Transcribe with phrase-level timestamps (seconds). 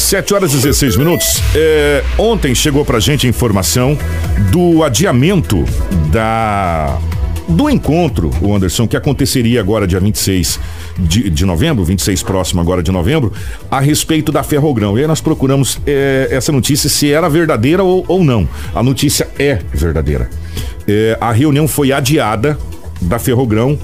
[0.00, 1.42] 7 horas e 16 minutos.
[1.54, 3.96] É, ontem chegou pra gente a informação
[4.50, 5.64] do adiamento
[6.10, 6.98] da
[7.48, 10.60] do encontro, o Anderson, que aconteceria agora dia 26
[10.96, 13.32] de, de novembro, 26 próximo agora de novembro,
[13.68, 14.96] a respeito da Ferrogrão.
[14.96, 18.48] E aí nós procuramos é, essa notícia se era verdadeira ou, ou não.
[18.72, 20.30] A notícia é verdadeira.
[20.86, 22.56] É, a reunião foi adiada
[23.00, 23.78] da Ferrogrão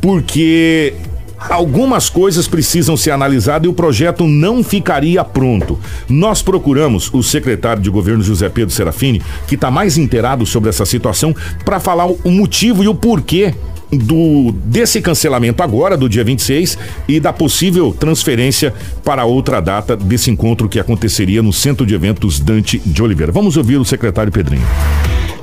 [0.00, 0.94] porque
[1.38, 5.78] Algumas coisas precisam ser analisadas e o projeto não ficaria pronto.
[6.08, 10.84] Nós procuramos o secretário de governo José Pedro Serafini, que está mais inteirado sobre essa
[10.84, 13.54] situação, para falar o motivo e o porquê
[13.90, 16.76] do desse cancelamento agora do dia 26
[17.08, 22.38] e da possível transferência para outra data desse encontro que aconteceria no Centro de Eventos
[22.38, 23.32] Dante de Oliveira.
[23.32, 24.66] Vamos ouvir o secretário Pedrinho.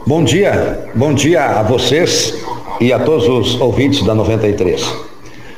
[0.05, 2.35] Bom dia, bom dia a vocês
[2.79, 5.14] e a todos os ouvintes da 93.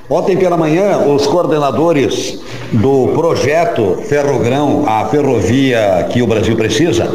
[0.10, 2.40] Ontem pela manhã, os coordenadores
[2.72, 7.10] do projeto Ferrogrão, a ferrovia que o Brasil precisa,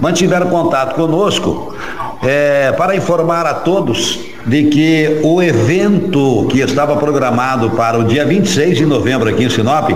[0.00, 1.74] mantiveram contato conosco
[2.22, 8.24] é, para informar a todos de que o evento que estava programado para o dia
[8.24, 9.90] 26 de novembro aqui em Sinop,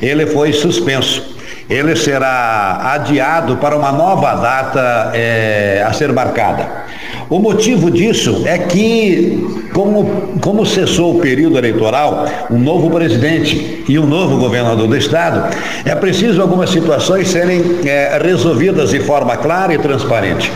[0.00, 1.33] ele foi suspenso.
[1.68, 6.84] Ele será adiado para uma nova data é, a ser marcada.
[7.30, 13.98] O motivo disso é que, como, como cessou o período eleitoral, um novo presidente e
[13.98, 15.48] um novo governador do estado,
[15.86, 20.52] é preciso algumas situações serem é, resolvidas de forma clara e transparente.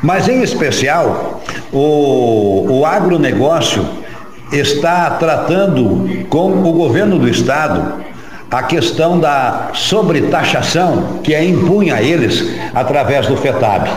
[0.00, 3.84] Mas, em especial, o, o agronegócio
[4.52, 8.11] está tratando com o governo do estado
[8.52, 13.88] a questão da sobretaxação que é impunha a eles através do FETAB.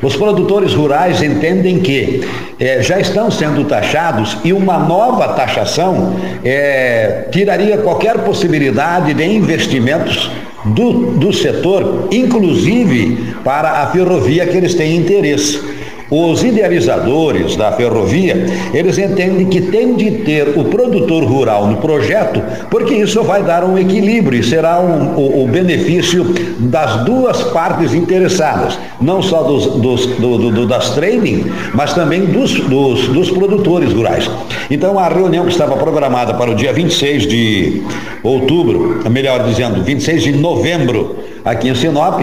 [0.00, 2.22] Os produtores rurais entendem que
[2.60, 10.30] é, já estão sendo taxados e uma nova taxação é, tiraria qualquer possibilidade de investimentos
[10.64, 15.60] do, do setor, inclusive para a ferrovia que eles têm interesse.
[16.10, 22.42] Os idealizadores da ferrovia, eles entendem que tem de ter o produtor rural no projeto,
[22.70, 26.24] porque isso vai dar um equilíbrio e será um, o, o, benefício
[26.58, 32.52] das duas partes interessadas, não só dos, dos, do, do, das training, mas também dos,
[32.60, 34.30] dos, dos produtores rurais.
[34.70, 37.82] Então a reunião que estava programada para o dia 26 de
[38.22, 42.20] outubro, melhor dizendo, 26 de novembro, aqui em Sinop,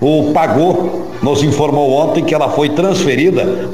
[0.00, 3.07] o pagou nos informou ontem que ela foi transferida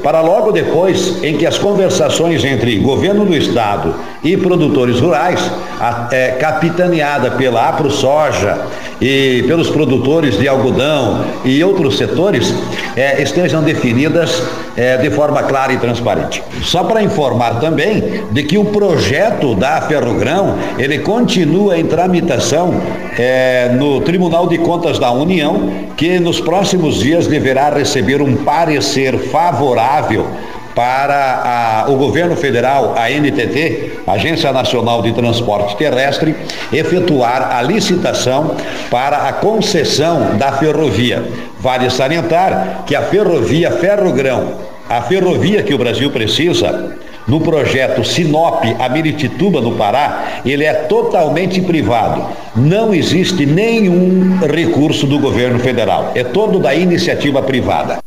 [0.01, 6.07] para logo depois em que as conversações entre governo do estado e produtores rurais, a,
[6.11, 8.57] é, capitaneada pela AproSoja
[9.01, 12.53] e pelos produtores de algodão e outros setores,
[12.95, 14.41] é, estejam definidas
[14.77, 16.41] é, de forma clara e transparente.
[16.61, 22.81] Só para informar também de que o projeto da Ferrogrão, ele continua em tramitação
[23.17, 29.15] é, no Tribunal de Contas da União, que nos próximos dias deverá receber um parecer
[29.29, 30.27] favorável
[30.75, 36.35] para a, o governo federal, a NTT, Agência Nacional de Transporte Terrestre,
[36.71, 38.55] efetuar a licitação
[38.91, 41.23] para a concessão da ferrovia.
[41.59, 44.53] Vale salientar que a ferrovia Ferrogrão,
[44.89, 46.97] a ferrovia que o Brasil precisa,
[47.27, 52.23] no projeto Sinop a Miritituba, no Pará, ele é totalmente privado.
[52.55, 56.11] Não existe nenhum recurso do governo federal.
[56.13, 58.04] É todo da iniciativa privada.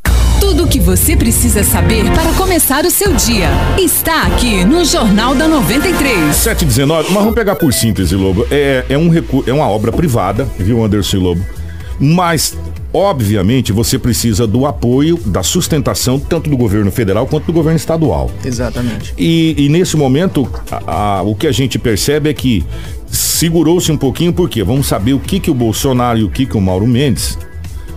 [0.48, 5.34] Tudo o que você precisa saber para começar o seu dia está aqui no Jornal
[5.34, 6.34] da 93.
[6.34, 8.47] 719, mas vamos pegar por síntese, Lobo.
[8.50, 9.10] É, é, um
[9.47, 11.44] é uma obra privada, viu, Anderson Lobo?
[12.00, 12.56] Mas
[12.94, 18.31] obviamente você precisa do apoio, da sustentação, tanto do governo federal quanto do governo estadual.
[18.42, 19.12] Exatamente.
[19.19, 22.64] E, e nesse momento, a, a, o que a gente percebe é que
[23.06, 26.56] segurou-se um pouquinho, porque vamos saber o que, que o Bolsonaro e o que, que
[26.56, 27.37] o Mauro Mendes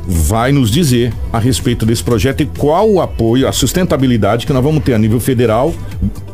[0.08, 4.64] vai nos dizer a respeito desse projeto e qual o apoio, a sustentabilidade que nós
[4.64, 5.74] vamos ter a nível federal,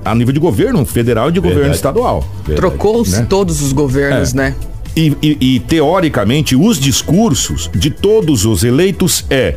[0.03, 1.55] a nível de governo federal e de Verdade.
[1.55, 2.27] governo estadual.
[2.55, 3.27] Trocou-se né?
[3.29, 4.37] todos os governos, é.
[4.37, 4.55] né?
[4.95, 9.55] E, e, e, teoricamente, os discursos de todos os eleitos é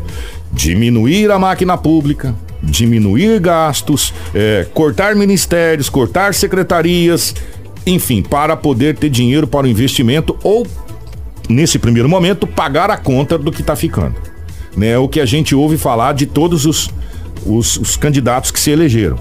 [0.53, 7.35] diminuir a máquina pública, diminuir gastos, é, cortar ministérios, cortar secretarias,
[7.87, 10.67] enfim, para poder ter dinheiro para o investimento ou
[11.49, 14.17] nesse primeiro momento, pagar a conta do que está ficando.
[14.77, 14.97] Né?
[14.99, 16.91] O que a gente ouve falar de todos os,
[17.45, 19.19] os, os candidatos que se elegeram.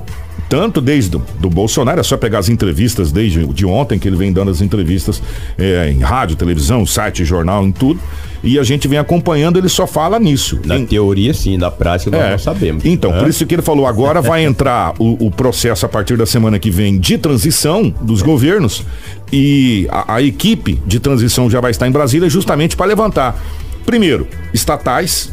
[0.50, 4.18] Tanto desde do, do, Bolsonaro, é só pegar as entrevistas desde de ontem, que ele
[4.18, 5.22] vem dando as entrevistas
[5.56, 8.00] é, em rádio, televisão, site, jornal, em tudo.
[8.44, 10.60] e a gente vem acompanhando, ele só fala nisso.
[10.66, 10.88] Na em...
[10.88, 12.32] teoria, sim, na prática nós é.
[12.32, 12.84] não sabemos.
[12.84, 16.26] Então, por isso que ele falou, agora vai entrar o, o, processo a partir da
[16.26, 18.84] semana que vem de transição dos governos
[19.32, 23.40] e a, a equipe de transição já vai estar em Brasília justamente para levantar,
[23.86, 25.32] primeiro, estatais,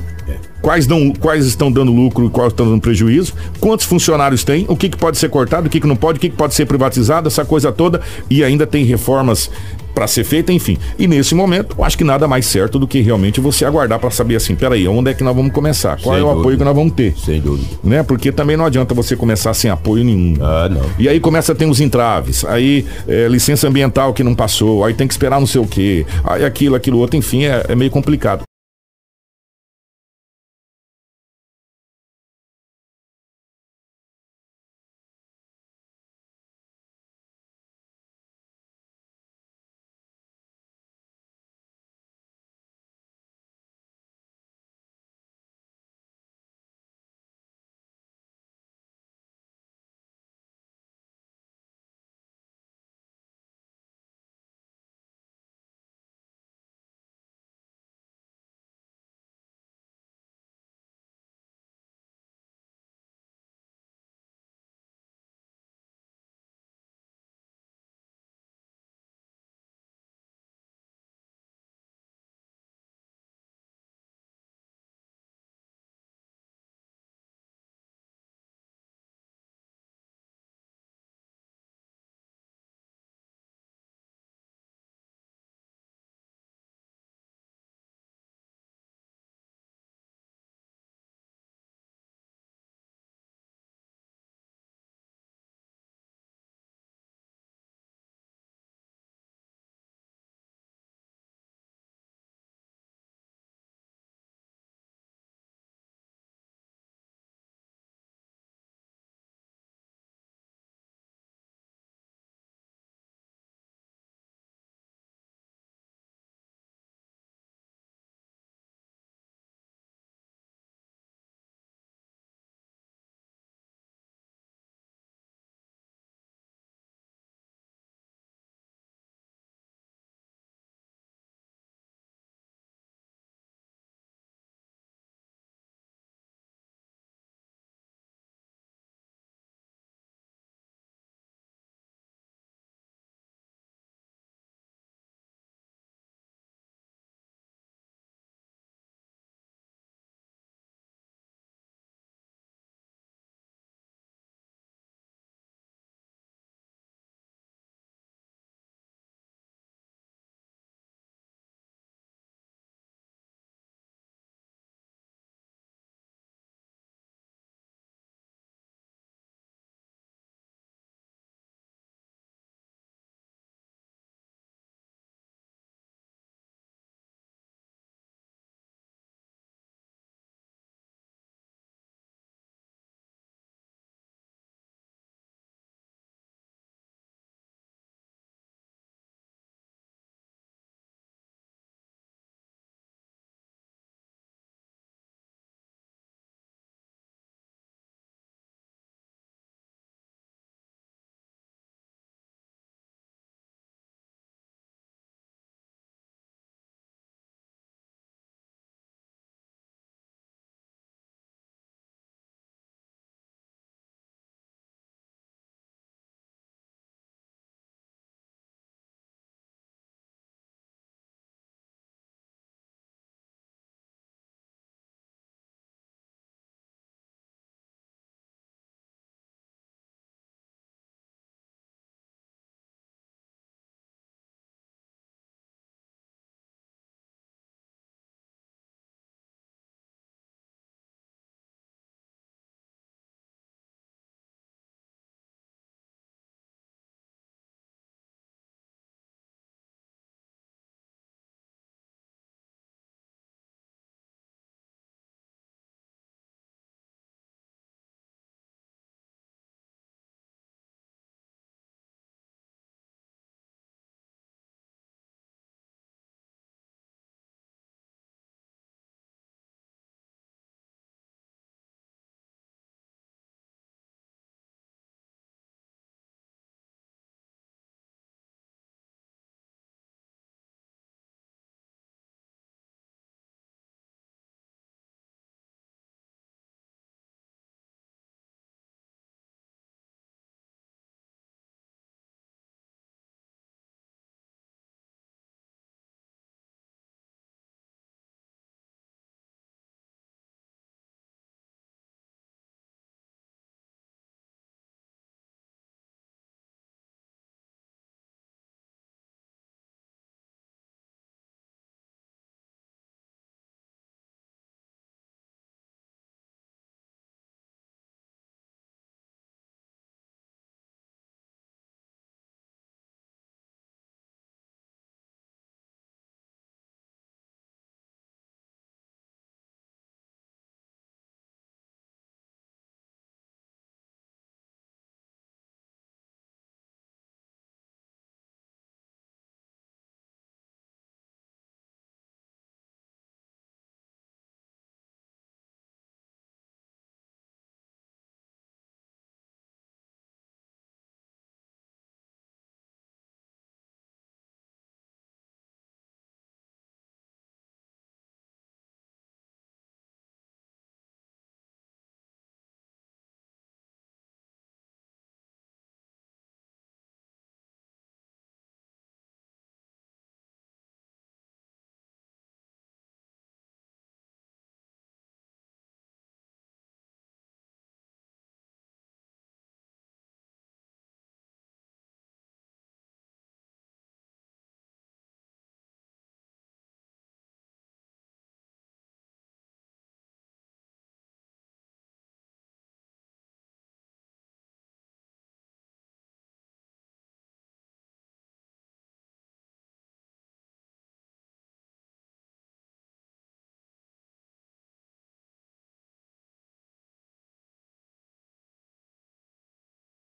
[0.60, 4.76] quais, dão, quais estão dando lucro e quais estão dando prejuízo, quantos funcionários tem, o
[4.76, 6.66] que, que pode ser cortado, o que, que não pode, o que, que pode ser
[6.66, 9.50] privatizado, essa coisa toda, e ainda tem reformas
[9.96, 10.76] para ser feita, enfim.
[10.98, 14.10] E nesse momento, eu acho que nada mais certo do que realmente você aguardar para
[14.10, 15.98] saber assim, peraí, onde é que nós vamos começar?
[15.98, 16.40] Qual Sem é o dúvida.
[16.40, 17.16] apoio que nós vamos ter?
[17.16, 17.66] Sem dúvida.
[17.82, 18.02] Né?
[18.02, 20.36] Porque também não adianta você começar sem apoio nenhum.
[20.38, 20.82] Ah, não.
[20.98, 24.92] E aí começa a ter os entraves, aí é, licença ambiental que não passou, aí
[24.92, 27.90] tem que esperar não sei o quê, aí aquilo, aquilo outro, enfim, é, é meio
[27.90, 28.45] complicado.